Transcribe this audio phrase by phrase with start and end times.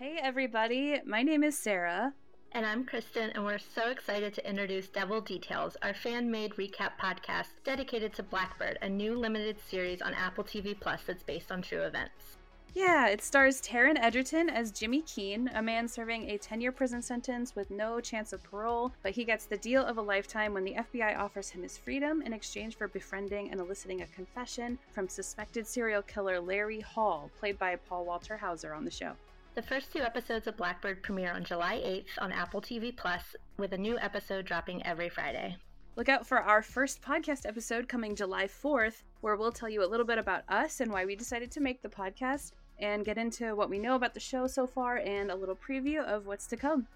[0.00, 1.00] Hey, everybody.
[1.04, 2.14] My name is Sarah.
[2.52, 6.92] And I'm Kristin, and we're so excited to introduce Devil Details, our fan made recap
[7.02, 11.62] podcast dedicated to Blackbird, a new limited series on Apple TV Plus that's based on
[11.62, 12.36] true events.
[12.74, 17.02] Yeah, it stars Taron Egerton as Jimmy Keene, a man serving a 10 year prison
[17.02, 20.62] sentence with no chance of parole, but he gets the deal of a lifetime when
[20.62, 25.08] the FBI offers him his freedom in exchange for befriending and eliciting a confession from
[25.08, 29.14] suspected serial killer Larry Hall, played by Paul Walter Hauser on the show.
[29.58, 33.72] The first two episodes of Blackbird premiere on July 8th on Apple TV Plus, with
[33.72, 35.56] a new episode dropping every Friday.
[35.96, 39.90] Look out for our first podcast episode coming July 4th, where we'll tell you a
[39.90, 43.56] little bit about us and why we decided to make the podcast, and get into
[43.56, 46.56] what we know about the show so far and a little preview of what's to
[46.56, 46.86] come.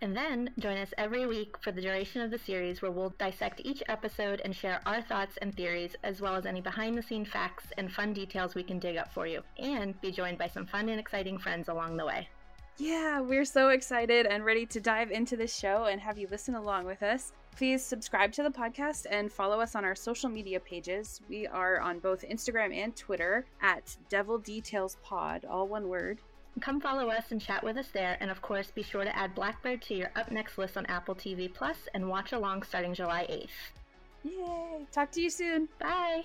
[0.00, 3.60] And then join us every week for the duration of the series where we'll dissect
[3.64, 7.24] each episode and share our thoughts and theories, as well as any behind the scene
[7.24, 10.66] facts and fun details we can dig up for you, and be joined by some
[10.66, 12.28] fun and exciting friends along the way.
[12.76, 16.54] Yeah, we're so excited and ready to dive into this show and have you listen
[16.54, 17.32] along with us.
[17.56, 21.20] Please subscribe to the podcast and follow us on our social media pages.
[21.28, 26.20] We are on both Instagram and Twitter at Devil Details Pod, all one word.
[26.60, 29.34] Come follow us and chat with us there, and of course, be sure to add
[29.34, 33.26] Blackbird to your up next list on Apple TV Plus and watch along starting July
[33.30, 34.32] 8th.
[34.32, 34.86] Yay!
[34.92, 35.68] Talk to you soon.
[35.78, 36.24] Bye.